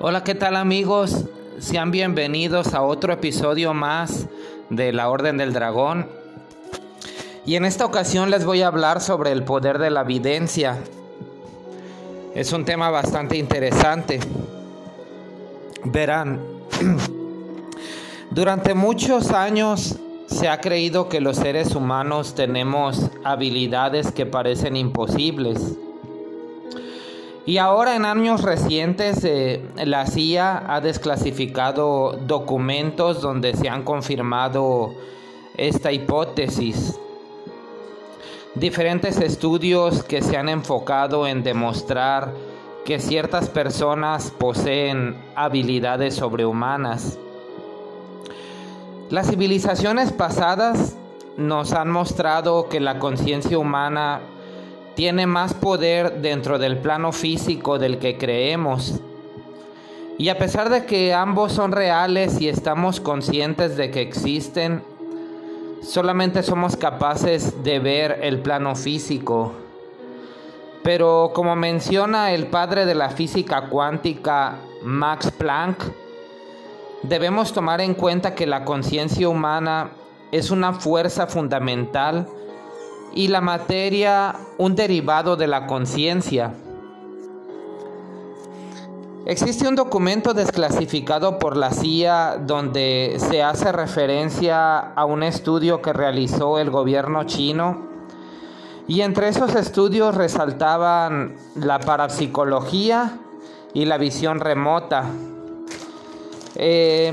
Hola, 0.00 0.22
¿qué 0.22 0.36
tal 0.36 0.54
amigos? 0.54 1.24
Sean 1.58 1.90
bienvenidos 1.90 2.72
a 2.72 2.82
otro 2.82 3.12
episodio 3.12 3.74
más 3.74 4.28
de 4.70 4.92
la 4.92 5.10
Orden 5.10 5.38
del 5.38 5.52
Dragón. 5.52 6.06
Y 7.44 7.56
en 7.56 7.64
esta 7.64 7.84
ocasión 7.84 8.30
les 8.30 8.44
voy 8.44 8.62
a 8.62 8.68
hablar 8.68 9.00
sobre 9.00 9.32
el 9.32 9.42
poder 9.42 9.78
de 9.78 9.90
la 9.90 10.02
evidencia. 10.02 10.78
Es 12.36 12.52
un 12.52 12.64
tema 12.64 12.90
bastante 12.90 13.38
interesante. 13.38 14.20
Verán, 15.82 16.38
durante 18.30 18.74
muchos 18.74 19.32
años 19.32 19.96
se 20.28 20.48
ha 20.48 20.60
creído 20.60 21.08
que 21.08 21.20
los 21.20 21.38
seres 21.38 21.74
humanos 21.74 22.36
tenemos 22.36 23.10
habilidades 23.24 24.12
que 24.12 24.26
parecen 24.26 24.76
imposibles 24.76 25.76
y 27.48 27.56
ahora 27.56 27.96
en 27.96 28.04
años 28.04 28.42
recientes 28.42 29.24
eh, 29.24 29.64
la 29.82 30.04
CIA 30.04 30.64
ha 30.68 30.82
desclasificado 30.82 32.18
documentos 32.26 33.22
donde 33.22 33.56
se 33.56 33.70
han 33.70 33.84
confirmado 33.84 34.92
esta 35.56 35.90
hipótesis. 35.90 37.00
Diferentes 38.54 39.18
estudios 39.18 40.02
que 40.02 40.20
se 40.20 40.36
han 40.36 40.50
enfocado 40.50 41.26
en 41.26 41.42
demostrar 41.42 42.34
que 42.84 42.98
ciertas 42.98 43.48
personas 43.48 44.30
poseen 44.30 45.16
habilidades 45.34 46.16
sobrehumanas. 46.16 47.18
Las 49.08 49.30
civilizaciones 49.30 50.12
pasadas 50.12 50.98
nos 51.38 51.72
han 51.72 51.90
mostrado 51.90 52.68
que 52.68 52.78
la 52.78 52.98
conciencia 52.98 53.58
humana 53.58 54.20
tiene 54.98 55.28
más 55.28 55.54
poder 55.54 56.22
dentro 56.22 56.58
del 56.58 56.78
plano 56.78 57.12
físico 57.12 57.78
del 57.78 58.00
que 58.00 58.18
creemos. 58.18 58.98
Y 60.18 60.28
a 60.28 60.38
pesar 60.38 60.70
de 60.70 60.86
que 60.86 61.14
ambos 61.14 61.52
son 61.52 61.70
reales 61.70 62.40
y 62.40 62.48
estamos 62.48 62.98
conscientes 62.98 63.76
de 63.76 63.92
que 63.92 64.00
existen, 64.00 64.82
solamente 65.82 66.42
somos 66.42 66.74
capaces 66.74 67.62
de 67.62 67.78
ver 67.78 68.18
el 68.24 68.40
plano 68.40 68.74
físico. 68.74 69.52
Pero 70.82 71.30
como 71.32 71.54
menciona 71.54 72.32
el 72.32 72.48
padre 72.48 72.84
de 72.84 72.96
la 72.96 73.10
física 73.10 73.68
cuántica, 73.68 74.56
Max 74.82 75.30
Planck, 75.30 75.80
debemos 77.04 77.52
tomar 77.52 77.80
en 77.80 77.94
cuenta 77.94 78.34
que 78.34 78.48
la 78.48 78.64
conciencia 78.64 79.28
humana 79.28 79.92
es 80.32 80.50
una 80.50 80.72
fuerza 80.72 81.28
fundamental 81.28 82.26
y 83.14 83.28
la 83.28 83.40
materia 83.40 84.36
un 84.58 84.74
derivado 84.74 85.36
de 85.36 85.46
la 85.46 85.66
conciencia. 85.66 86.54
Existe 89.26 89.68
un 89.68 89.74
documento 89.74 90.32
desclasificado 90.32 91.38
por 91.38 91.56
la 91.56 91.70
CIA 91.70 92.38
donde 92.46 93.16
se 93.18 93.42
hace 93.42 93.72
referencia 93.72 94.78
a 94.78 95.04
un 95.04 95.22
estudio 95.22 95.82
que 95.82 95.92
realizó 95.92 96.58
el 96.58 96.70
gobierno 96.70 97.24
chino 97.24 97.88
y 98.86 99.02
entre 99.02 99.28
esos 99.28 99.54
estudios 99.54 100.14
resaltaban 100.14 101.36
la 101.54 101.78
parapsicología 101.78 103.18
y 103.74 103.84
la 103.84 103.98
visión 103.98 104.40
remota. 104.40 105.04
Eh, 106.54 107.12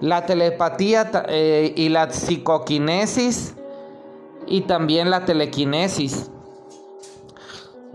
la 0.00 0.24
telepatía 0.24 1.10
eh, 1.28 1.74
y 1.76 1.90
la 1.90 2.10
psicoquinesis 2.10 3.54
y 4.50 4.62
también 4.62 5.08
la 5.08 5.24
telequinesis. 5.24 6.30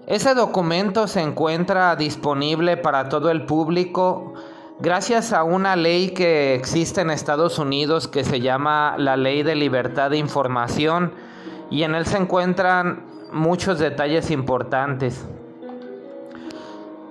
Ese 0.08 0.34
documento 0.34 1.08
se 1.08 1.22
encuentra 1.22 1.96
disponible 1.96 2.78
para 2.78 3.10
todo 3.10 3.30
el 3.30 3.46
público 3.46 4.34
gracias 4.80 5.34
a 5.34 5.44
una 5.44 5.76
ley 5.76 6.12
que 6.12 6.56
existe 6.56 7.02
en 7.02 7.12
Estados 7.12 7.60
Unidos 7.60 8.08
que 8.08 8.24
se 8.24 8.40
llama 8.40 8.96
la 8.98 9.18
Ley 9.18 9.44
de 9.44 9.56
Libertad 9.56 10.12
de 10.12 10.18
Información 10.18 11.12
y 11.70 11.84
en 11.84 11.94
él 11.94 12.06
se 12.06 12.18
encuentran 12.18 13.06
muchos 13.32 13.80
detalles 13.80 14.32
importantes. 14.32 15.26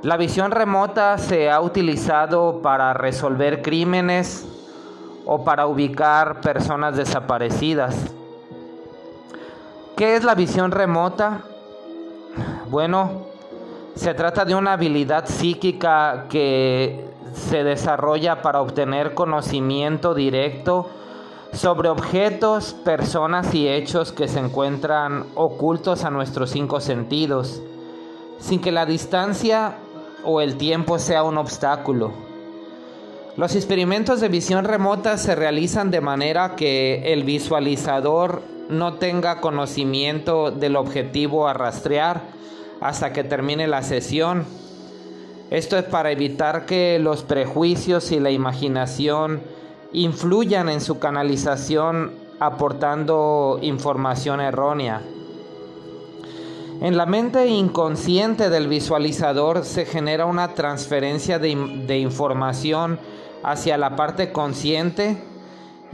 La 0.03 0.17
visión 0.17 0.53
remota 0.53 1.19
se 1.19 1.51
ha 1.51 1.61
utilizado 1.61 2.63
para 2.63 2.95
resolver 2.95 3.61
crímenes 3.61 4.47
o 5.27 5.45
para 5.45 5.67
ubicar 5.67 6.41
personas 6.41 6.97
desaparecidas. 6.97 8.15
¿Qué 9.97 10.17
es 10.17 10.25
la 10.25 10.35
visión 10.35 10.73
remota? 10.73 11.43
Bueno, 12.69 13.27
se 13.95 14.13
trata 14.13 14.45
de 14.45 14.57
una 14.57 14.73
habilidad 14.73 15.27
psíquica 15.27 16.27
que 16.29 17.05
se 17.33 17.63
desarrolla 17.63 18.43
para 18.43 18.61
obtener 18.61 19.15
conocimiento 19.15 20.13
directo 20.13 20.91
sobre 21.53 21.91
objetos, 21.91 22.75
personas 22.75 23.55
y 23.55 23.69
hechos 23.69 24.11
que 24.11 24.27
se 24.27 24.41
encuentran 24.41 25.27
ocultos 25.37 26.05
a 26.05 26.11
nuestros 26.11 26.51
cinco 26.51 26.81
sentidos, 26.81 27.63
sin 28.41 28.61
que 28.61 28.73
la 28.73 28.87
distancia 28.87 29.77
o 30.25 30.41
el 30.41 30.57
tiempo 30.57 30.99
sea 30.99 31.23
un 31.23 31.39
obstáculo. 31.39 32.11
Los 33.37 33.55
experimentos 33.55 34.21
de 34.21 34.29
visión 34.29 34.65
remota 34.65 35.19
se 35.19 35.37
realizan 35.37 35.93
de 35.93 36.01
manera 36.01 36.57
que 36.57 37.13
el 37.13 37.23
visualizador 37.23 38.54
no 38.69 38.95
tenga 38.95 39.41
conocimiento 39.41 40.51
del 40.51 40.77
objetivo 40.77 41.49
a 41.49 41.53
rastrear 41.55 42.23
hasta 42.81 43.13
que 43.13 43.25
termine 43.25 43.67
la 43.67 43.83
sesión. 43.83 44.45
Esto 45.51 45.77
es 45.77 45.85
para 45.85 46.11
evitar 46.11 46.67
que 46.67 46.99
los 46.99 47.23
prejuicios 47.23 48.11
y 48.13 48.21
la 48.21 48.31
imaginación 48.31 49.43
influyan 49.93 50.69
en 50.69 50.81
su 50.81 50.99
canalización 50.99 52.13
aportando 52.41 53.59
información 53.63 54.41
errónea. 54.41 55.03
En 56.81 56.97
la 56.97 57.07
mente 57.07 57.47
inconsciente 57.47 58.51
del 58.51 58.67
visualizador 58.67 59.65
se 59.65 59.87
genera 59.87 60.27
una 60.27 60.55
transferencia 60.55 61.39
de, 61.39 61.55
de 61.87 61.99
información 61.99 62.99
hacia 63.43 63.79
la 63.79 63.95
parte 63.95 64.33
consciente 64.33 65.23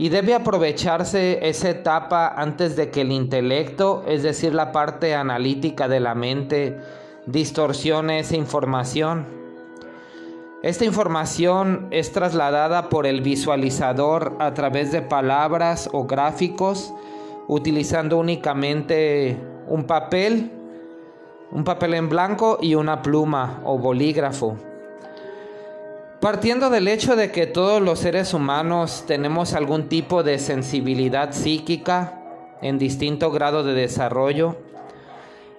y 0.01 0.09
debe 0.09 0.33
aprovecharse 0.33 1.47
esa 1.47 1.69
etapa 1.69 2.27
antes 2.27 2.75
de 2.75 2.89
que 2.89 3.01
el 3.01 3.11
intelecto, 3.11 4.03
es 4.07 4.23
decir, 4.23 4.51
la 4.51 4.71
parte 4.71 5.13
analítica 5.13 5.87
de 5.87 5.99
la 5.99 6.15
mente, 6.15 6.79
distorsione 7.27 8.17
esa 8.17 8.35
información. 8.35 9.27
Esta 10.63 10.85
información 10.85 11.87
es 11.91 12.11
trasladada 12.13 12.89
por 12.89 13.05
el 13.05 13.21
visualizador 13.21 14.37
a 14.39 14.55
través 14.55 14.91
de 14.91 15.03
palabras 15.03 15.87
o 15.93 16.07
gráficos, 16.07 16.91
utilizando 17.47 18.17
únicamente 18.17 19.37
un 19.67 19.83
papel, 19.83 20.51
un 21.51 21.63
papel 21.63 21.93
en 21.93 22.09
blanco 22.09 22.57
y 22.59 22.73
una 22.73 23.03
pluma 23.03 23.61
o 23.65 23.77
bolígrafo. 23.77 24.70
Partiendo 26.21 26.69
del 26.69 26.87
hecho 26.87 27.15
de 27.15 27.31
que 27.31 27.47
todos 27.47 27.81
los 27.81 27.97
seres 27.97 28.35
humanos 28.35 29.05
tenemos 29.07 29.53
algún 29.53 29.89
tipo 29.89 30.21
de 30.21 30.37
sensibilidad 30.37 31.31
psíquica 31.31 32.21
en 32.61 32.77
distinto 32.77 33.31
grado 33.31 33.63
de 33.63 33.73
desarrollo, 33.73 34.55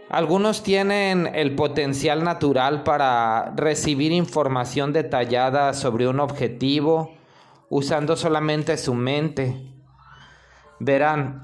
algunos 0.08 0.62
tienen 0.62 1.28
el 1.34 1.56
potencial 1.56 2.22
natural 2.22 2.84
para 2.84 3.52
recibir 3.56 4.12
información 4.12 4.92
detallada 4.92 5.74
sobre 5.74 6.06
un 6.06 6.20
objetivo 6.20 7.12
usando 7.68 8.14
solamente 8.14 8.76
su 8.76 8.94
mente. 8.94 9.60
Verán, 10.78 11.42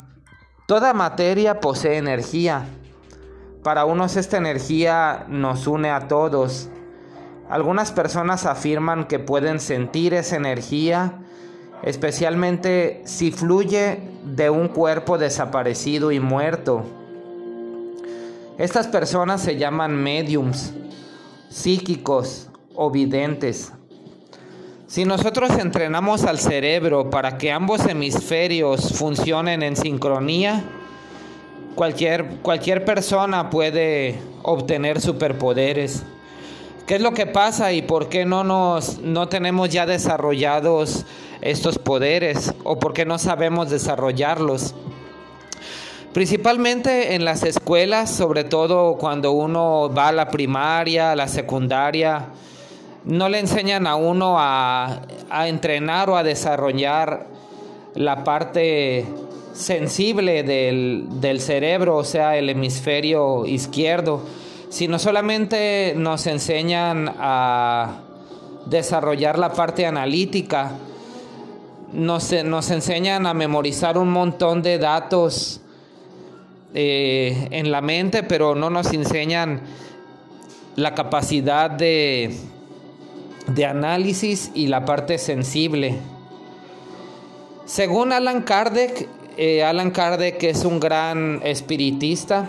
toda 0.69 0.95
materia 0.95 1.59
posee 1.59 1.97
energía. 1.97 2.67
Para 3.65 3.85
unos 3.85 4.15
esta 4.15 4.37
energía 4.37 5.25
nos 5.29 5.67
une 5.67 5.91
a 5.91 6.07
todos 6.07 6.71
algunas 7.49 7.93
personas 7.93 8.47
afirman 8.47 9.07
que 9.07 9.19
pueden 9.19 9.61
sentir 9.61 10.15
esa 10.15 10.37
energía, 10.37 11.15
especialmente 11.83 13.03
si 13.05 13.31
fluye 13.31 14.01
de 14.25 14.51
un 14.51 14.69
cuerpo 14.69 15.19
desaparecido 15.19 16.13
y 16.13 16.21
muerto. 16.21 16.85
Estas 18.59 18.89
personas 18.89 19.41
se 19.41 19.57
llaman 19.57 19.95
mediums, 19.95 20.73
psíquicos 21.49 22.49
o 22.75 22.91
videntes. 22.91 23.73
Si 24.89 25.05
nosotros 25.05 25.51
entrenamos 25.59 26.25
al 26.25 26.39
cerebro 26.39 27.11
para 27.11 27.39
que 27.39 27.53
ambos 27.53 27.87
hemisferios 27.87 28.95
funcionen 28.95 29.63
en 29.63 29.77
sincronía, 29.77 30.65
cualquier, 31.75 32.39
cualquier 32.43 32.85
persona 32.85 33.51
puede 33.51 34.19
obtener 34.43 35.01
superpoderes. 35.01 36.03
¿Qué 36.89 36.95
es 36.95 37.03
lo 37.03 37.13
que 37.13 37.27
pasa 37.27 37.71
y 37.75 37.83
por 37.83 38.09
qué 38.09 38.25
no, 38.25 38.45
nos, 38.45 38.97
no 39.01 39.29
tenemos 39.29 39.69
ya 39.69 39.85
desarrollados 39.85 41.05
estos 41.43 41.79
poderes 41.79 42.55
o 42.65 42.79
por 42.79 42.95
qué 42.95 43.05
no 43.05 43.19
sabemos 43.19 43.69
desarrollarlos? 43.69 44.75
Principalmente 46.15 47.15
en 47.15 47.27
las 47.27 47.43
escuelas, 47.43 48.11
sobre 48.11 48.45
todo 48.45 48.95
cuando 48.95 49.33
uno 49.33 49.93
va 49.95 50.09
a 50.09 50.13
la 50.13 50.31
primaria, 50.31 51.13
a 51.13 51.17
la 51.17 51.29
secundaria, 51.29 52.29
no 53.05 53.29
le 53.29 53.41
enseñan 53.41 53.87
a 53.87 53.95
uno 53.95 54.37
a, 54.39 55.03
entrenar 55.47 56.09
o 56.09 56.17
a 56.17 56.23
desarrollar 56.23 57.27
la 57.97 58.25
parte 58.25 59.05
sensible 59.53 60.43
del, 60.43 61.07
del, 61.21 61.43
cerebro, 61.43 61.99
o 61.99 62.05
sea, 62.05 62.39
el 62.39 62.49
hemisferio 62.49 63.45
izquierdo, 63.45 64.23
sino 64.71 64.99
solamente 64.99 65.95
nos 65.97 66.27
enseñan 66.27 67.15
a 67.19 68.01
desarrollar 68.67 69.39
la 69.39 69.53
parte 69.53 69.87
analítica, 69.87 70.73
nos, 71.93 72.33
nos 72.45 72.71
enseñan 72.71 73.27
a 73.27 73.35
memorizar 73.35 73.97
un 73.97 74.11
montón 74.11 74.63
de 74.63 74.79
datos 74.79 75.61
eh, 76.75 77.49
en 77.51 77.71
la 77.71 77.81
mente, 77.81 78.23
pero 78.23 78.55
no 78.55 78.69
nos 78.69 78.93
enseñan 78.93 79.63
la 80.77 80.95
capacidad 80.95 81.71
de, 81.71 82.37
de 83.47 83.67
análisis 83.67 84.51
y 84.55 84.67
la 84.67 84.85
parte 84.85 85.19
sensible. 85.19 85.97
Según 87.65 88.13
Alan 88.13 88.43
Kardec, 88.43 89.09
eh, 89.37 89.65
Alan 89.65 89.91
Kardec 89.91 90.43
es 90.43 90.65
un 90.65 90.81
gran 90.81 91.41
espiritista. 91.43 92.49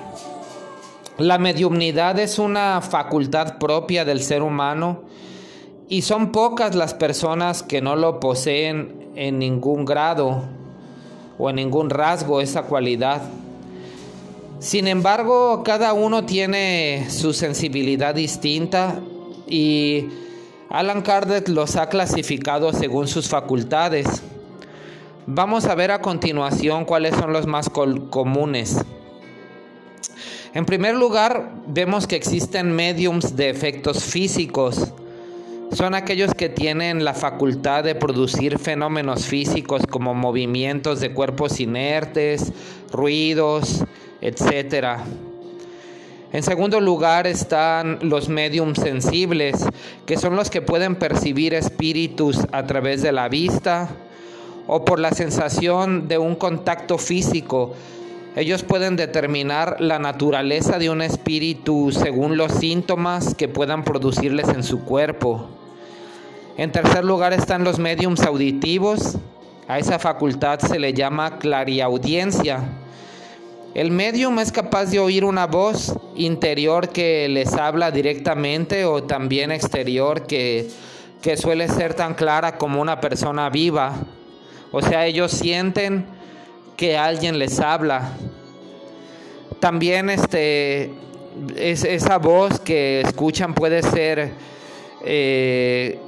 La 1.20 1.38
mediumnidad 1.38 2.18
es 2.18 2.40
una 2.40 2.80
facultad 2.80 3.58
propia 3.58 4.06
del 4.06 4.22
ser 4.22 4.42
humano 4.42 5.02
y 5.90 6.04
son 6.04 6.32
pocas 6.32 6.76
las 6.76 6.94
personas 6.94 7.62
que 7.62 7.82
no 7.82 7.98
lo 7.98 8.22
poseen 8.22 9.10
en 9.16 9.38
ningún 9.38 9.84
grado 9.84 10.44
o 11.38 11.50
en 11.50 11.58
ningún 11.58 11.90
rasgo 11.90 12.40
esa 12.40 12.64
cualidad. 12.64 13.22
Sin 14.60 14.88
embargo, 14.88 15.62
cada 15.66 15.92
uno 15.92 16.26
tiene 16.26 17.08
su 17.10 17.34
sensibilidad 17.34 18.16
distinta 18.16 19.02
y 19.46 20.08
Alan 20.70 21.02
Kardec 21.02 21.50
los 21.50 21.76
ha 21.76 21.90
clasificado 21.90 22.72
según 22.72 23.10
sus 23.10 23.28
facultades. 23.28 24.24
Vamos 25.28 25.66
a 25.66 25.76
ver 25.76 25.92
a 25.92 26.02
continuación 26.02 26.86
cuáles 26.86 27.14
son 27.14 27.34
los 27.34 27.46
más 27.46 27.70
comunes. 27.70 28.86
En 30.54 30.66
primer 30.66 30.96
lugar, 30.96 31.54
vemos 31.68 32.08
que 32.08 32.16
existen 32.16 32.72
mediums 32.72 33.36
de 33.36 33.50
efectos 33.50 34.04
físicos 34.04 34.94
son 35.72 35.94
aquellos 35.94 36.34
que 36.34 36.50
tienen 36.50 37.06
la 37.06 37.14
facultad 37.14 37.84
de 37.84 37.94
producir 37.94 38.58
fenómenos 38.58 39.28
físicos 39.28 39.84
como 39.88 40.16
movimientos 40.16 41.00
de 41.00 41.14
cuerpos 41.14 41.60
inertes, 41.60 42.52
ruidos, 42.92 43.86
etc. 44.20 44.98
En 46.34 46.42
segundo 46.42 46.82
lugar 46.82 47.28
están 47.28 48.00
los 48.02 48.30
mediums 48.30 48.80
sensibles, 48.80 49.64
que 50.08 50.18
son 50.18 50.36
los 50.36 50.50
que 50.50 50.64
pueden 50.64 50.96
percibir 50.96 51.54
espíritus 51.54 52.40
a 52.52 52.66
través 52.66 53.04
de 53.04 53.12
la 53.12 53.30
vista 53.30 53.90
o 54.66 54.84
por 54.86 55.00
la 55.00 55.12
sensación 55.12 56.08
de 56.08 56.18
un 56.18 56.36
contacto 56.36 56.98
físico. 56.98 57.76
Ellos 58.40 58.64
pueden 58.64 58.96
determinar 58.96 59.82
la 59.82 60.00
naturaleza 60.00 60.80
de 60.80 60.90
un 60.90 61.02
espíritu 61.02 61.92
según 61.92 62.38
los 62.38 62.54
síntomas 62.54 63.36
que 63.36 63.50
puedan 63.50 63.84
producirles 63.84 64.48
en 64.48 64.64
su 64.64 64.86
cuerpo. 64.86 65.50
En 66.56 66.72
tercer 66.72 67.04
lugar 67.04 67.34
están 67.34 67.66
los 67.66 67.80
mediums 67.80 68.22
auditivos. 68.22 69.18
A 69.68 69.78
esa 69.78 70.00
facultad 70.00 70.60
se 70.60 70.80
le 70.80 70.94
llama 70.94 71.38
clariaudiencia. 71.38 72.62
El 73.74 73.92
medium 73.92 74.40
es 74.40 74.54
capaz 74.54 74.86
de 74.86 75.00
oír 75.00 75.26
una 75.26 75.46
voz 75.46 75.94
interior 76.16 76.88
que 76.88 77.28
les 77.28 77.52
habla 77.56 77.92
directamente 77.92 78.86
o 78.86 79.04
también 79.04 79.52
exterior 79.52 80.26
que, 80.28 80.70
que 81.22 81.36
suele 81.36 81.68
ser 81.68 81.94
tan 81.94 82.14
clara 82.14 82.58
como 82.58 82.82
una 82.82 83.02
persona 83.02 83.50
viva. 83.50 83.96
O 84.72 84.82
sea, 84.82 85.08
ellos 85.08 85.34
sienten 85.34 86.06
que 86.80 86.98
alguien 86.98 87.38
les 87.38 87.60
habla. 87.60 88.14
También 89.60 90.10
este, 90.10 90.92
es, 91.56 91.84
esa 91.84 92.18
voz 92.18 92.60
que 92.60 93.02
escuchan 93.02 93.54
puede 93.54 93.84
ser 93.84 94.32
eh, 95.04 96.00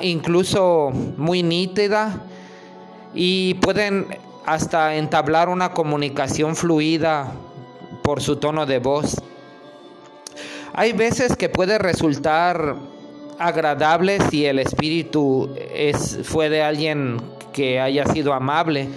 incluso 0.00 0.90
muy 1.16 1.42
nítida 1.42 2.22
y 3.14 3.54
pueden 3.54 4.06
hasta 4.46 4.96
entablar 4.96 5.48
una 5.48 5.72
comunicación 5.72 6.56
fluida 6.56 7.32
por 8.02 8.22
su 8.22 8.36
tono 8.36 8.66
de 8.66 8.78
voz. 8.78 9.16
Hay 10.72 10.92
veces 10.92 11.36
que 11.36 11.48
puede 11.48 11.78
resultar 11.78 12.76
agradable 13.38 14.18
si 14.30 14.46
el 14.46 14.58
espíritu 14.58 15.50
es, 15.74 16.20
fue 16.24 16.48
de 16.48 16.62
alguien 16.62 17.20
que 17.52 17.80
haya 17.80 18.06
sido 18.06 18.32
amable, 18.32 18.88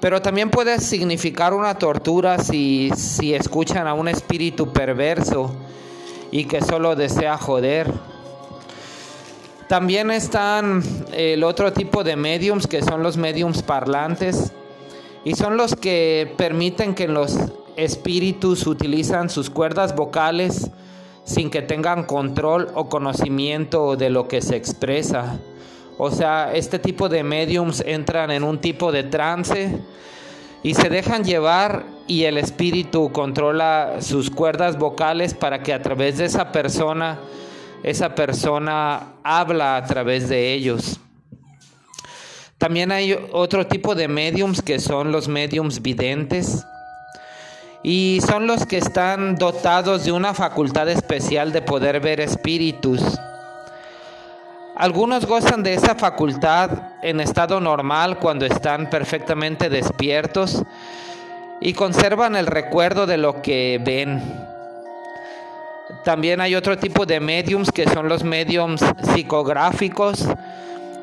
pero 0.00 0.20
también 0.22 0.50
puede 0.50 0.78
significar 0.80 1.54
una 1.54 1.78
tortura 1.78 2.38
si, 2.38 2.90
si 2.96 3.34
escuchan 3.34 3.86
a 3.86 3.94
un 3.94 4.08
espíritu 4.08 4.72
perverso 4.72 5.54
y 6.30 6.44
que 6.44 6.60
solo 6.60 6.96
desea 6.96 7.38
joder. 7.38 7.92
También 9.68 10.10
están 10.10 10.82
el 11.12 11.42
otro 11.42 11.72
tipo 11.72 12.04
de 12.04 12.14
mediums 12.16 12.66
que 12.66 12.82
son 12.82 13.02
los 13.02 13.16
mediums 13.16 13.62
parlantes 13.62 14.52
y 15.24 15.34
son 15.34 15.56
los 15.56 15.74
que 15.74 16.32
permiten 16.36 16.94
que 16.94 17.08
los 17.08 17.36
espíritus 17.74 18.66
utilizan 18.66 19.28
sus 19.28 19.50
cuerdas 19.50 19.96
vocales 19.96 20.70
sin 21.24 21.50
que 21.50 21.62
tengan 21.62 22.04
control 22.04 22.68
o 22.74 22.88
conocimiento 22.88 23.96
de 23.96 24.10
lo 24.10 24.28
que 24.28 24.40
se 24.40 24.54
expresa. 24.54 25.40
O 25.98 26.10
sea, 26.10 26.52
este 26.54 26.78
tipo 26.78 27.08
de 27.08 27.22
mediums 27.22 27.82
entran 27.86 28.30
en 28.30 28.44
un 28.44 28.60
tipo 28.60 28.92
de 28.92 29.02
trance 29.04 29.78
y 30.62 30.74
se 30.74 30.88
dejan 30.88 31.24
llevar 31.24 31.84
y 32.06 32.24
el 32.24 32.38
espíritu 32.38 33.12
controla 33.12 33.96
sus 34.00 34.30
cuerdas 34.30 34.78
vocales 34.78 35.34
para 35.34 35.62
que 35.62 35.72
a 35.72 35.82
través 35.82 36.18
de 36.18 36.26
esa 36.26 36.52
persona 36.52 37.18
esa 37.82 38.14
persona 38.14 39.12
habla 39.22 39.76
a 39.76 39.84
través 39.84 40.28
de 40.28 40.52
ellos. 40.52 40.98
También 42.58 42.90
hay 42.90 43.16
otro 43.32 43.66
tipo 43.66 43.94
de 43.94 44.08
mediums 44.08 44.62
que 44.62 44.78
son 44.78 45.12
los 45.12 45.28
mediums 45.28 45.82
videntes 45.82 46.64
y 47.82 48.18
son 48.26 48.46
los 48.46 48.66
que 48.66 48.78
están 48.78 49.36
dotados 49.36 50.04
de 50.04 50.12
una 50.12 50.34
facultad 50.34 50.88
especial 50.88 51.52
de 51.52 51.62
poder 51.62 52.00
ver 52.00 52.20
espíritus. 52.20 53.02
Algunos 54.76 55.24
gozan 55.24 55.62
de 55.62 55.72
esa 55.72 55.94
facultad 55.94 56.70
en 57.00 57.20
estado 57.20 57.60
normal 57.60 58.18
cuando 58.18 58.44
están 58.44 58.90
perfectamente 58.90 59.70
despiertos 59.70 60.62
y 61.62 61.72
conservan 61.72 62.36
el 62.36 62.46
recuerdo 62.46 63.06
de 63.06 63.16
lo 63.16 63.40
que 63.40 63.80
ven. 63.82 64.22
También 66.04 66.42
hay 66.42 66.54
otro 66.54 66.76
tipo 66.76 67.06
de 67.06 67.20
mediums 67.20 67.72
que 67.72 67.88
son 67.88 68.10
los 68.10 68.22
mediums 68.22 68.82
psicográficos. 69.14 70.28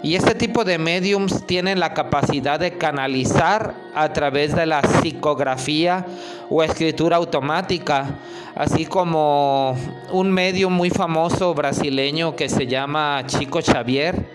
Y 0.04 0.16
este 0.16 0.36
tipo 0.36 0.66
de 0.66 0.78
mediums 0.78 1.48
tienen 1.48 1.80
la 1.80 1.94
capacidad 1.94 2.60
de 2.60 2.78
canalizar 2.78 3.74
a 3.96 4.12
través 4.12 4.54
de 4.54 4.66
la 4.66 4.82
psicografía 4.82 6.06
o 6.50 6.62
escritura 6.62 7.16
automática, 7.16 8.20
así 8.54 8.86
como 8.86 9.78
un 10.12 10.30
medium 10.30 10.74
muy 10.74 10.90
famoso 10.90 11.54
brasileño 11.54 12.36
que 12.36 12.50
se 12.50 12.68
llama 12.68 13.24
Chico 13.28 13.62
Xavier. 13.62 14.28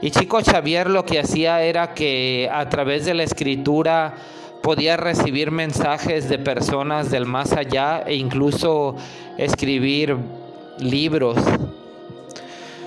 Y 0.00 0.12
Chico 0.12 0.38
Xavier 0.40 0.88
lo 0.88 1.04
que 1.04 1.18
hacía 1.18 1.62
era 1.62 1.94
que 1.94 2.48
a 2.52 2.68
través 2.68 3.04
de 3.04 3.14
la 3.14 3.24
escritura 3.24 4.14
podía 4.62 4.96
recibir 4.96 5.50
mensajes 5.50 6.28
de 6.28 6.38
personas 6.38 7.10
del 7.10 7.26
más 7.26 7.50
allá 7.54 8.04
e 8.06 8.14
incluso 8.14 8.94
escribir 9.36 10.16
libros. 10.78 11.38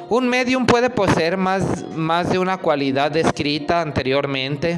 Un 0.08 0.30
medium 0.30 0.68
puede 0.68 0.92
poseer 0.92 1.36
más, 1.36 1.84
más 1.96 2.30
de 2.30 2.38
una 2.38 2.58
cualidad 2.58 3.10
descrita 3.10 3.82
anteriormente 3.82 4.78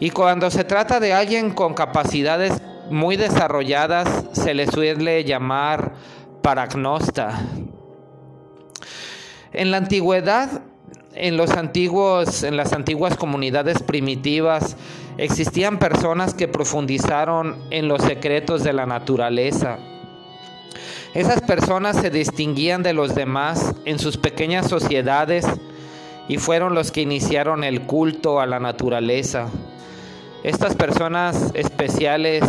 y 0.00 0.10
cuando 0.10 0.50
se 0.50 0.64
trata 0.64 1.00
de 1.00 1.14
alguien 1.14 1.50
con 1.50 1.72
capacidades 1.72 2.60
muy 2.90 3.16
desarrolladas 3.16 4.26
se 4.32 4.52
le 4.52 4.66
suele 4.66 5.24
llamar 5.24 5.92
paragnosta. 6.42 7.40
En 9.54 9.70
la 9.70 9.78
antigüedad, 9.78 10.60
en 11.14 11.38
los 11.38 11.52
antiguos, 11.52 12.42
en 12.42 12.58
las 12.58 12.74
antiguas 12.74 13.16
comunidades 13.16 13.82
primitivas, 13.82 14.76
existían 15.16 15.78
personas 15.78 16.34
que 16.34 16.48
profundizaron 16.48 17.56
en 17.70 17.88
los 17.88 18.02
secretos 18.02 18.62
de 18.62 18.74
la 18.74 18.84
naturaleza 18.84 19.78
esas 21.14 21.42
personas 21.42 21.96
se 21.96 22.08
distinguían 22.08 22.82
de 22.82 22.94
los 22.94 23.14
demás 23.14 23.74
en 23.84 23.98
sus 23.98 24.16
pequeñas 24.16 24.68
sociedades 24.68 25.46
y 26.26 26.38
fueron 26.38 26.74
los 26.74 26.90
que 26.90 27.02
iniciaron 27.02 27.64
el 27.64 27.82
culto 27.82 28.40
a 28.40 28.46
la 28.46 28.60
naturaleza. 28.60 29.48
Estas 30.42 30.74
personas 30.74 31.50
especiales 31.54 32.42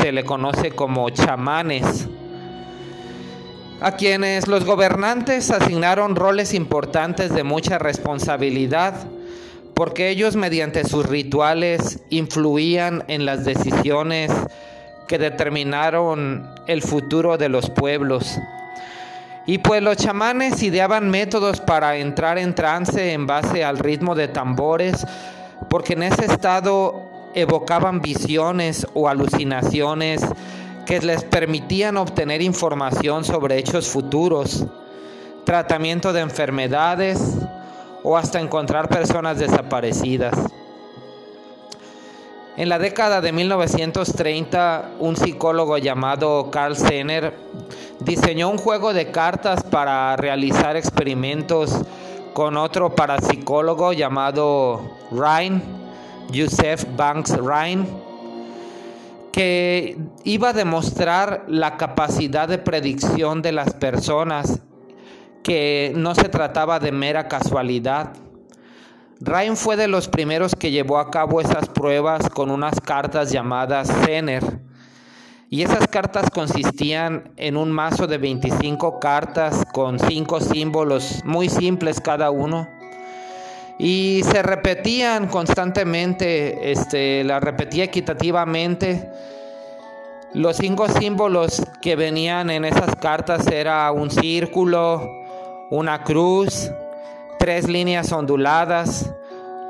se 0.00 0.10
le 0.10 0.24
conoce 0.24 0.72
como 0.72 1.08
chamanes. 1.10 2.08
a 3.82 3.92
quienes 3.92 4.46
los 4.46 4.66
gobernantes 4.66 5.50
asignaron 5.50 6.14
roles 6.14 6.52
importantes 6.52 7.32
de 7.32 7.44
mucha 7.44 7.78
responsabilidad, 7.78 9.06
porque 9.72 10.10
ellos 10.10 10.36
mediante 10.36 10.84
sus 10.84 11.06
rituales 11.06 12.00
influían 12.10 13.04
en 13.08 13.24
las 13.24 13.46
decisiones 13.46 14.30
que 15.10 15.18
determinaron 15.18 16.48
el 16.68 16.82
futuro 16.82 17.36
de 17.36 17.48
los 17.48 17.68
pueblos. 17.68 18.38
Y 19.44 19.58
pues 19.58 19.82
los 19.82 19.96
chamanes 19.96 20.62
ideaban 20.62 21.10
métodos 21.10 21.60
para 21.60 21.96
entrar 21.96 22.38
en 22.38 22.54
trance 22.54 23.12
en 23.12 23.26
base 23.26 23.64
al 23.64 23.80
ritmo 23.80 24.14
de 24.14 24.28
tambores, 24.28 25.04
porque 25.68 25.94
en 25.94 26.04
ese 26.04 26.26
estado 26.26 27.30
evocaban 27.34 28.00
visiones 28.00 28.86
o 28.94 29.08
alucinaciones 29.08 30.24
que 30.86 31.00
les 31.00 31.24
permitían 31.24 31.96
obtener 31.96 32.40
información 32.40 33.24
sobre 33.24 33.58
hechos 33.58 33.88
futuros, 33.88 34.64
tratamiento 35.44 36.12
de 36.12 36.20
enfermedades 36.20 37.20
o 38.04 38.16
hasta 38.16 38.40
encontrar 38.40 38.88
personas 38.88 39.40
desaparecidas. 39.40 40.38
En 42.56 42.68
la 42.68 42.78
década 42.78 43.20
de 43.20 43.32
1930, 43.32 44.90
un 44.98 45.16
psicólogo 45.16 45.78
llamado 45.78 46.50
Carl 46.50 46.76
Zener 46.76 47.32
diseñó 48.00 48.50
un 48.50 48.58
juego 48.58 48.92
de 48.92 49.10
cartas 49.10 49.62
para 49.62 50.16
realizar 50.16 50.76
experimentos 50.76 51.80
con 52.34 52.56
otro 52.56 52.94
parapsicólogo 52.94 53.92
llamado 53.92 54.96
Ryan, 55.10 55.62
Joseph 56.34 56.84
Banks 56.96 57.36
Ryan, 57.36 57.86
que 59.32 59.96
iba 60.24 60.48
a 60.48 60.52
demostrar 60.52 61.44
la 61.46 61.76
capacidad 61.76 62.48
de 62.48 62.58
predicción 62.58 63.42
de 63.42 63.52
las 63.52 63.74
personas, 63.74 64.60
que 65.42 65.92
no 65.94 66.14
se 66.14 66.28
trataba 66.28 66.80
de 66.80 66.92
mera 66.92 67.28
casualidad. 67.28 68.12
Ryan 69.22 69.56
fue 69.56 69.76
de 69.76 69.86
los 69.86 70.08
primeros 70.08 70.54
que 70.54 70.70
llevó 70.70 70.98
a 70.98 71.10
cabo 71.10 71.42
esas 71.42 71.68
pruebas 71.68 72.30
con 72.30 72.50
unas 72.50 72.80
cartas 72.80 73.30
llamadas 73.30 73.92
Zener. 74.06 74.42
Y 75.50 75.62
esas 75.62 75.86
cartas 75.88 76.30
consistían 76.30 77.32
en 77.36 77.58
un 77.58 77.70
mazo 77.70 78.06
de 78.06 78.16
25 78.16 78.98
cartas 78.98 79.66
con 79.72 79.98
5 79.98 80.40
símbolos 80.40 81.22
muy 81.24 81.50
simples 81.50 82.00
cada 82.00 82.30
uno. 82.30 82.66
Y 83.78 84.22
se 84.24 84.42
repetían 84.42 85.26
constantemente, 85.26 86.72
este, 86.72 87.22
la 87.24 87.40
repetía 87.40 87.84
equitativamente. 87.84 89.10
Los 90.32 90.58
cinco 90.58 90.88
símbolos 90.88 91.62
que 91.82 91.96
venían 91.96 92.50
en 92.50 92.64
esas 92.64 92.94
cartas 92.96 93.46
era 93.48 93.90
un 93.90 94.10
círculo, 94.10 95.10
una 95.70 96.04
cruz, 96.04 96.70
tres 97.40 97.70
líneas 97.70 98.12
onduladas, 98.12 99.10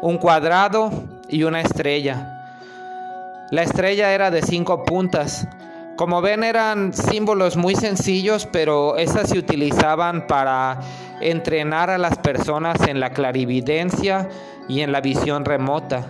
un 0.03 0.19
cuadrado 0.19 0.91
y 1.29 1.45
una 1.45 1.61
estrella. 1.61 2.43
La 3.53 3.63
estrella 3.63 4.13
era 4.13 4.33
de 4.33 4.43
cinco 4.43 4.85
puntas. 4.85 5.47
Como 5.97 6.21
ven 6.21 6.43
eran 6.43 6.93
símbolos 6.93 7.57
muy 7.57 7.77
sencillos, 7.77 8.49
pero 8.51 8.97
esas 8.97 9.31
se 9.31 9.39
utilizaban 9.39 10.27
para 10.27 10.81
entrenar 11.21 11.91
a 11.91 11.99
las 11.99 12.19
personas 12.19 12.77
en 12.89 12.99
la 12.99 13.11
clarividencia 13.11 14.29
y 14.69 14.81
en 14.81 14.91
la 14.91 15.01
visión 15.01 15.45
remota. 15.45 16.07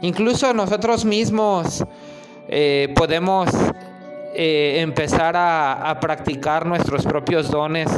Incluso 0.00 0.54
nosotros 0.54 1.04
mismos 1.04 1.84
eh, 2.48 2.90
podemos 2.96 3.50
eh, 4.34 4.76
empezar 4.80 5.36
a, 5.36 5.90
a 5.90 6.00
practicar 6.00 6.64
nuestros 6.64 7.04
propios 7.04 7.50
dones 7.50 7.90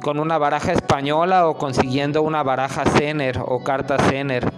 con 0.00 0.18
una 0.18 0.38
baraja 0.38 0.72
española 0.72 1.48
o 1.48 1.58
consiguiendo 1.58 2.22
una 2.22 2.42
baraja 2.42 2.84
Zener 2.84 3.38
o 3.44 3.62
carta 3.62 3.98
Zener. 3.98 4.50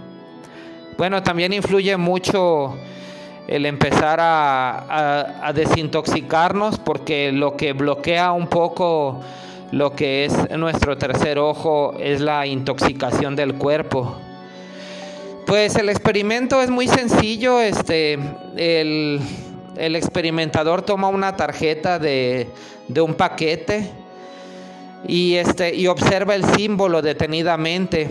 Bueno, 0.96 1.22
también 1.22 1.52
influye 1.52 1.96
mucho 1.96 2.74
el 3.48 3.66
empezar 3.66 4.18
a, 4.20 5.52
desintoxicarnos 5.54 6.78
porque 6.78 7.32
lo 7.32 7.56
que 7.56 7.72
bloquea 7.72 8.32
un 8.32 8.48
poco 8.48 9.20
lo 9.72 9.94
que 9.94 10.24
es 10.24 10.50
nuestro 10.50 10.96
tercer 10.96 11.38
ojo 11.38 11.94
es 11.98 12.20
la 12.20 12.46
intoxicación 12.46 13.36
del 13.36 13.54
cuerpo. 13.54 14.16
Pues 15.46 15.76
el 15.76 15.88
experimento 15.88 16.60
es 16.60 16.70
muy 16.70 16.88
sencillo, 16.88 17.60
este, 17.60 18.18
el, 18.56 19.20
experimentador 19.76 20.82
toma 20.82 21.08
una 21.08 21.36
tarjeta 21.36 21.98
de, 21.98 22.48
de 22.88 23.00
un 23.00 23.14
paquete, 23.14 23.92
y, 25.06 25.34
este, 25.36 25.74
y 25.74 25.86
observa 25.86 26.34
el 26.34 26.44
símbolo 26.44 27.02
detenidamente 27.02 28.08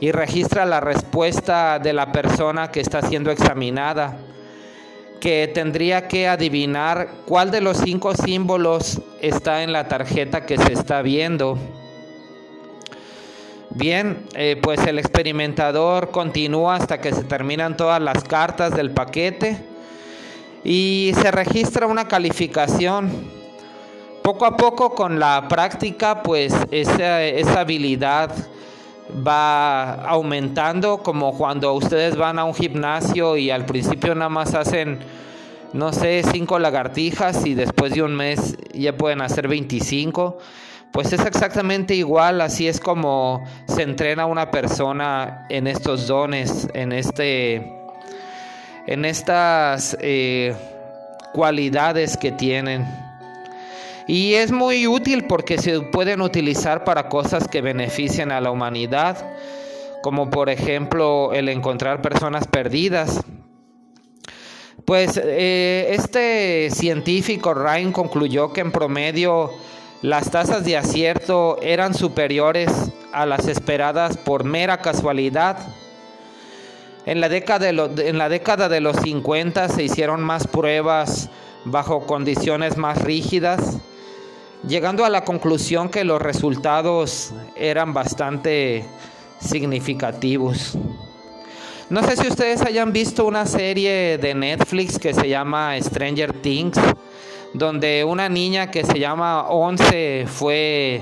y 0.00 0.12
registra 0.12 0.64
la 0.64 0.80
respuesta 0.80 1.78
de 1.78 1.92
la 1.92 2.10
persona 2.10 2.70
que 2.70 2.80
está 2.80 3.02
siendo 3.02 3.30
examinada, 3.30 4.16
que 5.20 5.50
tendría 5.52 6.08
que 6.08 6.26
adivinar 6.26 7.10
cuál 7.26 7.50
de 7.50 7.60
los 7.60 7.76
cinco 7.76 8.14
símbolos 8.14 9.00
está 9.20 9.62
en 9.62 9.72
la 9.72 9.88
tarjeta 9.88 10.46
que 10.46 10.56
se 10.56 10.72
está 10.72 11.02
viendo. 11.02 11.58
Bien, 13.72 14.24
eh, 14.34 14.58
pues 14.60 14.84
el 14.86 14.98
experimentador 14.98 16.10
continúa 16.10 16.76
hasta 16.76 17.00
que 17.00 17.12
se 17.12 17.22
terminan 17.22 17.76
todas 17.76 18.00
las 18.00 18.24
cartas 18.24 18.74
del 18.74 18.90
paquete 18.90 19.58
y 20.64 21.12
se 21.14 21.30
registra 21.30 21.86
una 21.86 22.08
calificación 22.08 23.39
poco 24.30 24.46
a 24.46 24.56
poco 24.56 24.94
con 24.94 25.18
la 25.18 25.48
práctica, 25.48 26.22
pues 26.22 26.54
esa, 26.70 27.20
esa 27.24 27.60
habilidad 27.62 28.30
va 29.26 30.04
aumentando, 30.04 30.98
como 30.98 31.36
cuando 31.36 31.74
ustedes 31.74 32.14
van 32.14 32.38
a 32.38 32.44
un 32.44 32.54
gimnasio 32.54 33.36
y 33.36 33.50
al 33.50 33.66
principio 33.66 34.14
nada 34.14 34.28
más 34.28 34.54
hacen, 34.54 35.00
no 35.72 35.92
sé, 35.92 36.22
cinco 36.30 36.60
lagartijas 36.60 37.44
y 37.44 37.54
después 37.54 37.92
de 37.92 38.04
un 38.04 38.14
mes 38.14 38.56
ya 38.72 38.96
pueden 38.96 39.20
hacer 39.20 39.48
25. 39.48 40.38
Pues 40.92 41.12
es 41.12 41.26
exactamente 41.26 41.96
igual, 41.96 42.40
así 42.40 42.68
es 42.68 42.78
como 42.78 43.44
se 43.66 43.82
entrena 43.82 44.26
una 44.26 44.52
persona 44.52 45.44
en 45.48 45.66
estos 45.66 46.06
dones, 46.06 46.68
en 46.72 46.92
este, 46.92 47.72
en 48.86 49.04
estas 49.04 49.96
eh, 50.00 50.54
cualidades 51.32 52.16
que 52.16 52.30
tienen. 52.30 53.09
Y 54.10 54.34
es 54.34 54.50
muy 54.50 54.88
útil 54.88 55.26
porque 55.28 55.56
se 55.56 55.82
pueden 55.82 56.20
utilizar 56.20 56.82
para 56.82 57.08
cosas 57.08 57.46
que 57.46 57.60
benefician 57.60 58.32
a 58.32 58.40
la 58.40 58.50
humanidad, 58.50 59.36
como 60.02 60.30
por 60.30 60.50
ejemplo 60.50 61.30
el 61.32 61.48
encontrar 61.48 62.02
personas 62.02 62.48
perdidas. 62.48 63.20
Pues 64.84 65.16
eh, 65.22 65.90
este 65.92 66.70
científico 66.72 67.54
Ryan 67.54 67.92
concluyó 67.92 68.52
que 68.52 68.62
en 68.62 68.72
promedio 68.72 69.52
las 70.02 70.28
tasas 70.32 70.64
de 70.64 70.76
acierto 70.76 71.58
eran 71.62 71.94
superiores 71.94 72.68
a 73.12 73.26
las 73.26 73.46
esperadas 73.46 74.16
por 74.16 74.42
mera 74.42 74.78
casualidad. 74.78 75.56
En 77.06 77.20
la 77.20 77.28
década 77.28 78.68
de, 78.68 78.80
los 78.80 78.96
50 78.96 79.68
se 79.68 79.84
hicieron 79.84 80.20
más 80.20 80.48
pruebas 80.48 81.30
bajo 81.64 82.08
condiciones 82.08 82.76
más 82.76 83.00
rígidas 83.00 83.79
llegando 84.66 85.04
a 85.04 85.08
la 85.08 85.24
conclusión 85.24 85.88
que 85.88 86.04
los 86.04 86.20
resultados 86.20 87.32
eran 87.56 87.94
bastante 87.94 88.84
significativos. 89.40 90.76
No 91.88 92.02
sé 92.04 92.16
si 92.16 92.28
ustedes 92.28 92.62
hayan 92.62 92.92
visto 92.92 93.24
una 93.26 93.46
serie 93.46 94.18
de 94.18 94.34
Netflix 94.34 94.98
que 94.98 95.12
se 95.12 95.28
llama 95.28 95.74
Stranger 95.80 96.32
Things, 96.34 96.78
donde 97.52 98.04
una 98.04 98.28
niña 98.28 98.70
que 98.70 98.84
se 98.84 98.98
llama 98.98 99.48
Once 99.48 100.24
fue 100.28 101.00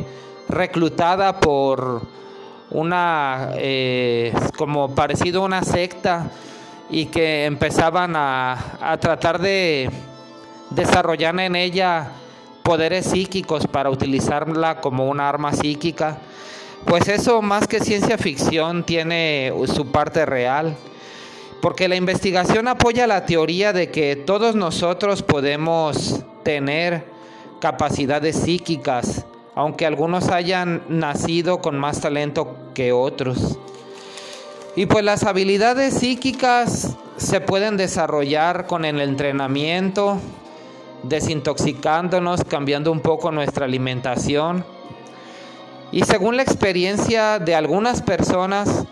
reclutada 0.49 1.41
por 1.41 2.03
una, 2.71 3.51
eh, 3.57 4.33
como 4.57 4.95
parecido 4.95 5.43
a 5.43 5.47
una 5.47 5.63
secta, 5.63 6.31
y 6.91 7.07
que 7.07 7.45
empezaban 7.45 8.17
a, 8.17 8.79
a 8.81 8.97
tratar 8.97 9.39
de 9.39 9.91
desarrollar 10.71 11.39
en 11.39 11.55
ella 11.55 12.13
poderes 12.69 13.07
psíquicos 13.07 13.67
para 13.67 13.89
utilizarla 13.89 14.83
como 14.83 15.09
una 15.09 15.27
arma 15.27 15.55
psíquica, 15.55 16.19
pues 16.85 17.09
eso 17.09 17.41
más 17.41 17.67
que 17.67 17.81
ciencia 17.81 18.19
ficción 18.19 18.85
tiene 18.85 19.51
su 19.75 19.91
parte 19.91 20.27
real, 20.27 20.77
porque 21.63 21.89
la 21.89 21.97
investigación 21.97 22.69
apoya 22.69 23.07
la 23.07 23.25
teoría 23.25 23.73
de 23.73 23.91
que 23.91 24.17
todos 24.17 24.55
nosotros 24.55 25.23
podemos 25.23 26.21
tener 26.43 27.07
capacidades 27.59 28.37
psíquicas, 28.37 29.25
aunque 29.55 29.87
algunos 29.87 30.29
hayan 30.29 30.83
nacido 30.91 31.63
con 31.63 31.79
más 31.79 32.03
talento 32.03 32.55
que 32.75 32.93
otros. 32.93 33.59
Y 34.77 34.85
pues 34.85 35.07
las 35.07 35.25
habilidades 35.25 35.95
psíquicas 35.95 36.99
se 37.17 37.41
pueden 37.41 37.79
desarrollar 37.79 38.67
con 38.67 38.85
el 38.85 39.01
entrenamiento, 39.01 40.21
desintoxicándonos, 41.03 42.45
cambiando 42.45 42.93
un 42.93 43.01
poco 43.01 43.31
nuestra 43.31 43.65
alimentación. 43.65 44.65
Y 45.93 46.03
según 46.05 46.37
la 46.37 46.43
experiencia 46.43 47.39
de 47.39 47.55
algunas 47.55 48.03
personas, 48.03 48.85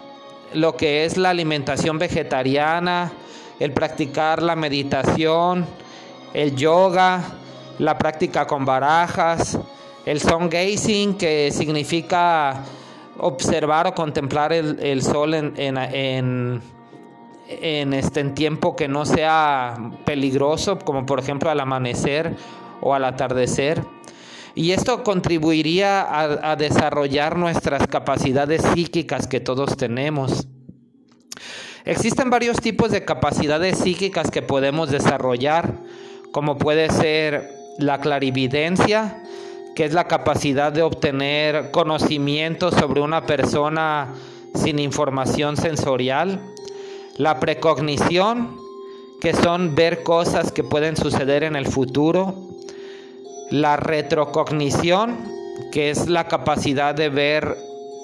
lo 0.54 0.76
que 0.76 1.04
es 1.04 1.16
la 1.16 1.30
alimentación 1.30 1.98
vegetariana, 1.98 3.12
el 3.60 3.72
practicar 3.72 4.42
la 4.42 4.56
meditación, 4.56 5.66
el 6.32 6.56
yoga, 6.56 7.22
la 7.78 7.98
práctica 7.98 8.46
con 8.46 8.64
barajas, 8.64 9.58
el 10.04 10.20
sun 10.20 10.48
gazing, 10.48 11.16
que 11.16 11.50
significa 11.52 12.62
observar 13.18 13.86
o 13.86 13.94
contemplar 13.94 14.52
el, 14.52 15.02
sol 15.02 15.34
en, 15.34 16.62
este, 17.48 18.20
en 18.20 18.34
tiempo 18.34 18.76
que 18.76 18.88
no 18.88 19.04
sea 19.04 19.92
peligroso, 20.04 20.78
como 20.78 21.06
por 21.06 21.20
ejemplo 21.20 21.50
al 21.50 21.60
amanecer 21.60 22.36
o 22.80 22.94
al 22.94 23.04
atardecer. 23.04 23.82
Y 24.54 24.72
esto 24.72 25.02
contribuiría 25.02 26.00
a, 26.02 26.52
a 26.52 26.56
desarrollar 26.56 27.36
nuestras 27.36 27.86
capacidades 27.86 28.62
psíquicas 28.62 29.26
que 29.26 29.40
todos 29.40 29.76
tenemos. 29.76 30.48
Existen 31.84 32.30
varios 32.30 32.56
tipos 32.56 32.90
de 32.90 33.04
capacidades 33.04 33.78
psíquicas 33.78 34.30
que 34.30 34.42
podemos 34.42 34.90
desarrollar, 34.90 35.74
como 36.32 36.58
puede 36.58 36.90
ser 36.90 37.48
la 37.78 38.00
clarividencia, 38.00 39.22
que 39.76 39.84
es 39.84 39.92
la 39.92 40.08
capacidad 40.08 40.72
de 40.72 40.82
obtener 40.82 41.70
conocimiento 41.70 42.72
sobre 42.72 43.02
una 43.02 43.26
persona 43.26 44.14
sin 44.54 44.78
información 44.78 45.56
sensorial, 45.56 46.40
la 47.16 47.40
precognición, 47.40 48.56
que 49.20 49.32
son 49.32 49.74
ver 49.74 50.02
cosas 50.02 50.52
que 50.52 50.62
pueden 50.62 50.96
suceder 50.96 51.44
en 51.44 51.56
el 51.56 51.66
futuro, 51.66 52.34
la 53.50 53.76
retrocognición, 53.76 55.16
que 55.72 55.90
es 55.90 56.08
la 56.08 56.28
capacidad 56.28 56.94
de 56.94 57.08
ver 57.08 57.56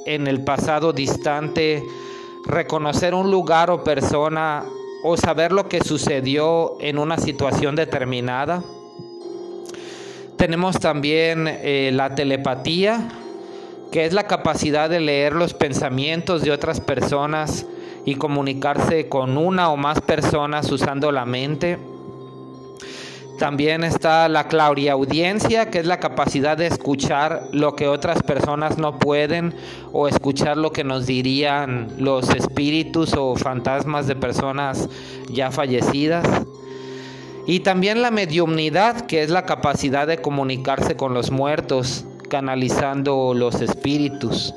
en 0.07 0.27
el 0.27 0.43
pasado 0.43 0.93
distante 0.93 1.83
reconocer 2.47 3.15
un 3.15 3.31
lugar 3.31 3.71
o 3.71 3.85
persona 3.85 4.65
o 5.05 5.17
saber 5.17 5.53
lo 5.53 5.69
que 5.69 5.81
sucedió 5.83 6.77
en 6.81 6.99
una 6.99 7.19
situación 7.19 7.77
determinada. 7.77 8.63
Tenemos 10.37 10.81
también 10.81 11.47
eh, 11.47 11.91
la 11.93 12.15
telepatía, 12.15 13.09
que 13.93 14.07
es 14.07 14.13
la 14.13 14.27
capacidad 14.27 14.89
de 14.89 15.01
leer 15.01 15.35
los 15.35 15.55
pensamientos 15.55 16.43
de 16.43 16.51
otras 16.51 16.81
personas 16.81 17.67
y 18.05 18.17
comunicarse 18.17 19.09
con 19.09 19.37
una 19.37 19.71
o 19.71 19.77
más 19.77 20.01
personas 20.01 20.71
usando 20.71 21.13
la 21.13 21.25
mente. 21.25 21.79
También 23.39 23.83
está 23.83 24.29
la 24.29 24.47
clariaudiencia, 24.47 25.69
que 25.69 25.81
es 25.81 25.87
la 25.87 25.99
capacidad 25.99 26.57
de 26.57 26.69
escuchar 26.69 27.49
lo 27.51 27.75
que 27.75 27.89
otras 27.89 28.23
personas 28.23 28.79
no 28.79 28.99
pueden 28.99 29.55
o 29.93 30.07
escuchar 30.07 30.57
lo 30.57 30.71
que 30.71 30.85
nos 30.85 31.07
dirían 31.07 31.93
los 31.99 32.31
espíritus 32.31 33.15
o 33.15 33.35
fantasmas 33.35 34.07
de 34.07 34.15
personas 34.15 34.89
ya 35.29 35.51
fallecidas. 35.51 36.25
Y 37.47 37.61
también 37.61 38.01
la 38.01 38.13
mediumnidad, 38.13 39.07
que 39.07 39.23
es 39.23 39.31
la 39.31 39.45
capacidad 39.45 40.07
de 40.07 40.19
comunicarse 40.19 40.97
con 40.97 41.13
los 41.13 41.33
muertos, 41.33 42.05
canalizando 42.29 43.35
los 43.35 43.61
espíritus. 43.61 44.55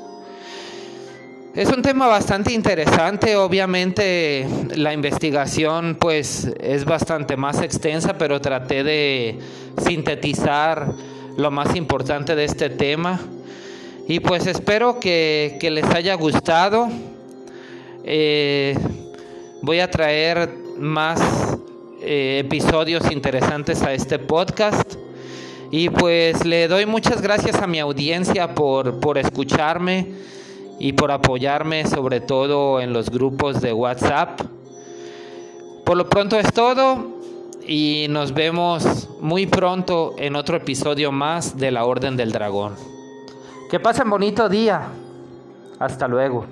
Es 1.56 1.70
un 1.70 1.80
tema 1.80 2.06
bastante 2.06 2.52
interesante, 2.52 3.34
obviamente 3.34 4.46
la 4.74 4.92
investigación 4.92 5.96
pues 5.98 6.52
es 6.60 6.84
bastante 6.84 7.38
más 7.38 7.62
extensa, 7.62 8.18
pero 8.18 8.42
traté 8.42 8.84
de 8.84 9.38
sintetizar 9.82 10.92
lo 11.38 11.50
más 11.50 11.74
importante 11.74 12.36
de 12.36 12.44
este 12.44 12.68
tema 12.68 13.18
y 14.06 14.20
pues 14.20 14.46
espero 14.46 15.00
que, 15.00 15.58
les 15.62 15.86
haya 15.94 16.12
gustado. 16.12 16.90
Eh, 18.04 18.76
voy 19.62 19.80
a 19.80 19.90
traer 19.90 20.50
más 20.76 21.22
eh, 22.02 22.42
episodios 22.44 23.10
interesantes 23.10 23.82
a 23.82 23.94
este 23.94 24.18
podcast. 24.18 24.96
Y 25.70 25.88
pues 25.88 26.44
le 26.44 26.68
doy 26.68 26.84
muchas 26.84 27.22
gracias 27.22 27.56
a 27.56 27.66
mi 27.66 27.80
audiencia 27.80 28.54
por, 28.54 29.00
por 29.00 29.16
escucharme 29.16 30.36
y 30.78 30.92
por 30.92 31.10
apoyarme 31.10 31.86
sobre 31.86 32.20
todo 32.20 32.80
en 32.80 32.92
los 32.92 33.10
grupos 33.10 33.60
de 33.60 33.72
WhatsApp. 33.72 34.40
Por 35.84 35.96
lo 35.96 36.08
pronto 36.08 36.38
es 36.38 36.52
todo 36.52 37.16
y 37.66 38.06
nos 38.10 38.32
vemos 38.32 39.08
muy 39.20 39.46
pronto 39.46 40.14
en 40.18 40.36
otro 40.36 40.56
episodio 40.56 41.12
más 41.12 41.56
de 41.56 41.70
la 41.70 41.84
Orden 41.84 42.16
del 42.16 42.32
Dragón. 42.32 42.74
Que 43.70 43.80
pasen 43.80 44.08
bonito 44.08 44.48
día. 44.48 44.88
Hasta 45.78 46.06
luego. 46.08 46.46